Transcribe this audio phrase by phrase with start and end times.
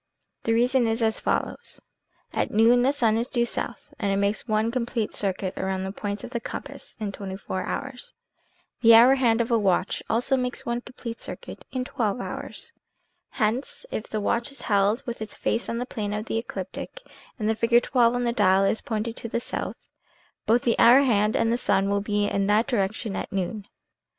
[0.45, 1.79] "The reason is as follows:
[2.33, 3.93] At noon the sun is due 134 WATCH MAY BE USED AS A COMPASS 135
[3.93, 7.63] south, and it makes one complete circuit round the points of the compass in 24
[7.67, 8.13] hours*
[8.81, 12.71] The hour hand of a watch also makes one complete circuit in 12 hours.
[13.29, 17.03] Hence, if the watch is held with its face in the plane of the ecliptic,
[17.37, 19.87] and the figure XII on the dial is pointed to the south,
[20.47, 23.67] both the hour hand and the sun will be in that direction at noon.